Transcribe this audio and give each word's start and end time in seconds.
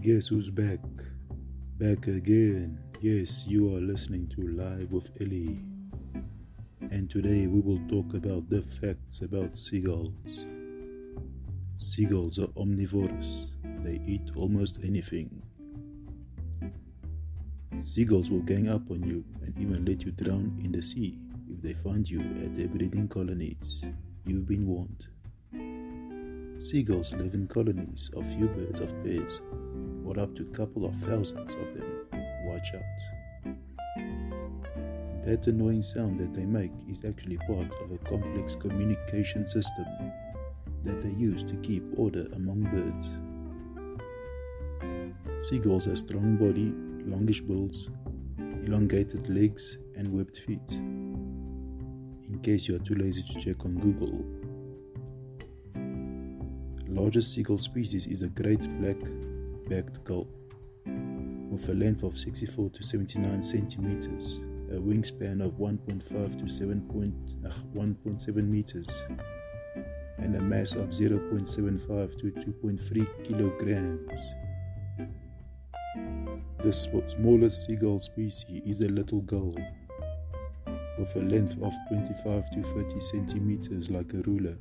Guess 0.00 0.28
who's 0.28 0.48
back? 0.48 0.78
Back 1.78 2.06
again. 2.06 2.78
Yes, 3.00 3.44
you 3.48 3.74
are 3.74 3.80
listening 3.80 4.28
to 4.28 4.42
Live 4.42 4.92
with 4.92 5.10
Ellie. 5.20 5.58
And 6.92 7.10
today 7.10 7.48
we 7.48 7.58
will 7.58 7.80
talk 7.88 8.14
about 8.14 8.48
the 8.48 8.62
facts 8.62 9.22
about 9.22 9.56
seagulls. 9.58 10.46
Seagulls 11.74 12.38
are 12.38 12.46
omnivorous, 12.56 13.48
they 13.82 14.00
eat 14.06 14.30
almost 14.36 14.78
anything. 14.84 15.42
Seagulls 17.80 18.30
will 18.30 18.42
gang 18.42 18.68
up 18.68 18.88
on 18.92 19.02
you 19.02 19.24
and 19.42 19.58
even 19.58 19.84
let 19.84 20.04
you 20.04 20.12
drown 20.12 20.60
in 20.62 20.70
the 20.70 20.82
sea 20.82 21.18
if 21.50 21.60
they 21.60 21.72
find 21.72 22.08
you 22.08 22.20
at 22.44 22.54
their 22.54 22.68
breeding 22.68 23.08
colonies. 23.08 23.84
You've 24.24 24.46
been 24.46 24.64
warned. 24.64 25.08
Seagulls 26.60 27.14
live 27.14 27.34
in 27.34 27.46
colonies 27.46 28.10
of 28.16 28.26
few 28.34 28.46
birds 28.48 28.80
of 28.80 28.92
pairs, 29.04 29.40
or 30.08 30.18
up 30.18 30.34
to 30.34 30.42
a 30.42 30.46
couple 30.46 30.86
of 30.86 30.94
thousands 30.96 31.54
of 31.54 31.74
them. 31.74 32.06
Watch 32.44 32.74
out. 32.74 32.82
That 35.24 35.46
annoying 35.46 35.82
sound 35.82 36.18
that 36.20 36.32
they 36.32 36.46
make 36.46 36.72
is 36.88 37.04
actually 37.04 37.36
part 37.38 37.70
of 37.82 37.92
a 37.92 37.98
complex 37.98 38.54
communication 38.54 39.46
system 39.46 39.84
that 40.84 41.02
they 41.02 41.10
use 41.10 41.44
to 41.44 41.54
keep 41.56 41.84
order 41.98 42.26
among 42.34 42.62
birds. 42.62 43.12
Seagulls 45.36 45.84
have 45.84 45.98
strong 45.98 46.36
body, 46.36 46.72
longish 47.04 47.42
bills, 47.42 47.90
elongated 48.64 49.28
legs, 49.28 49.76
and 49.96 50.10
webbed 50.10 50.38
feet. 50.38 50.70
In 50.70 52.40
case 52.42 52.66
you 52.66 52.76
are 52.76 52.80
too 52.80 52.94
lazy 52.94 53.22
to 53.22 53.38
check 53.38 53.64
on 53.66 53.78
Google, 53.78 54.24
largest 56.88 57.34
seagull 57.34 57.58
species 57.58 58.06
is 58.06 58.22
a 58.22 58.28
great 58.30 58.66
black-backed 59.68 60.04
gull 60.04 60.26
with 61.50 61.68
a 61.68 61.74
length 61.74 62.02
of 62.02 62.16
64 62.16 62.70
to 62.70 62.82
79 62.82 63.42
centimeters, 63.42 64.38
a 64.70 64.74
wingspan 64.74 65.44
of 65.44 65.54
1.5 65.58 66.38
to 66.38 66.48
7 66.48 67.12
uh, 67.44 67.48
1.7 67.74 68.48
meters, 68.48 69.02
and 70.18 70.36
a 70.36 70.40
mass 70.40 70.72
of 70.72 70.88
0.75 70.88 72.18
to 72.18 72.30
2.3 72.30 73.24
kilograms. 73.24 74.20
The 76.62 76.72
smallest 76.72 77.66
seagull 77.66 77.98
species 77.98 78.62
is 78.64 78.78
the 78.78 78.88
little 78.88 79.22
gull, 79.22 79.54
with 80.98 81.16
a 81.16 81.20
length 81.20 81.60
of 81.62 81.72
25 81.88 82.50
to 82.50 82.62
30 82.62 83.00
centimeters 83.00 83.90
like 83.90 84.12
a 84.14 84.20
ruler 84.26 84.56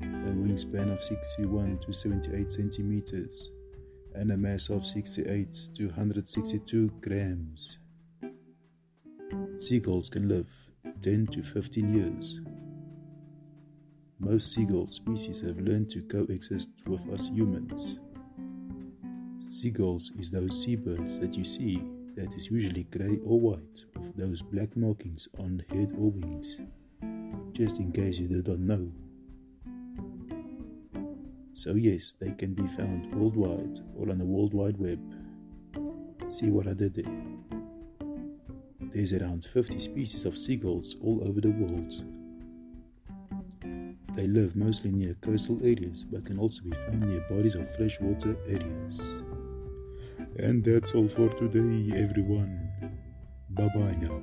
a 0.00 0.30
wingspan 0.30 0.92
of 0.92 1.02
61 1.02 1.78
to 1.78 1.92
78 1.92 2.50
centimeters, 2.50 3.50
and 4.16 4.32
a 4.32 4.36
mass 4.36 4.70
of 4.70 4.84
68 4.84 5.70
to 5.74 5.86
162 5.86 6.90
grams. 7.00 7.78
Seagulls 9.56 10.08
can 10.08 10.28
live 10.28 10.50
10 11.02 11.26
to 11.28 11.42
15 11.42 11.92
years. 11.92 12.40
Most 14.18 14.52
seagull 14.52 14.86
species 14.86 15.40
have 15.40 15.58
learned 15.58 15.90
to 15.90 16.02
coexist 16.02 16.70
with 16.86 17.06
us 17.12 17.28
humans. 17.28 17.98
Seagulls 19.44 20.12
is 20.18 20.30
those 20.30 20.62
seabirds 20.62 21.18
that 21.18 21.36
you 21.36 21.44
see 21.44 21.82
that 22.16 22.32
is 22.32 22.50
usually 22.50 22.84
grey 22.84 23.18
or 23.24 23.38
white 23.38 23.84
with 23.94 24.16
those 24.16 24.42
black 24.42 24.74
markings 24.76 25.28
on 25.38 25.62
head 25.70 25.92
or 25.98 26.10
wings. 26.10 26.58
Just 27.52 27.78
in 27.78 27.92
case 27.92 28.18
you 28.18 28.28
did 28.28 28.48
not 28.48 28.58
know. 28.58 28.90
So, 31.56 31.72
yes, 31.74 32.12
they 32.12 32.32
can 32.32 32.52
be 32.52 32.66
found 32.66 33.06
worldwide 33.14 33.78
or 33.96 34.10
on 34.10 34.18
the 34.18 34.26
World 34.26 34.52
Wide 34.52 34.76
Web. 34.76 35.00
See 36.28 36.50
what 36.50 36.68
I 36.68 36.74
did 36.74 36.92
there? 36.92 37.10
There's 38.92 39.14
around 39.14 39.42
50 39.42 39.80
species 39.80 40.26
of 40.26 40.36
seagulls 40.36 40.96
all 41.00 41.26
over 41.26 41.40
the 41.40 41.52
world. 41.52 41.94
They 44.14 44.26
live 44.26 44.54
mostly 44.54 44.90
near 44.90 45.14
coastal 45.14 45.58
areas 45.62 46.04
but 46.04 46.26
can 46.26 46.38
also 46.38 46.62
be 46.62 46.72
found 46.72 47.00
near 47.00 47.24
bodies 47.30 47.54
of 47.54 47.74
freshwater 47.74 48.36
areas. 48.46 49.00
And 50.38 50.62
that's 50.62 50.94
all 50.94 51.08
for 51.08 51.30
today, 51.30 51.98
everyone. 51.98 52.70
Bye 53.48 53.70
bye 53.74 53.94
now. 53.98 54.20